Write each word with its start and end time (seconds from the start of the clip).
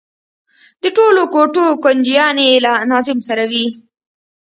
د 0.81 0.83
ټولو 0.97 1.21
کوټو 1.33 1.65
کونجيانې 1.83 2.49
له 2.65 2.73
ناظم 2.91 3.19
سره 3.27 3.43
وي. 3.51 3.67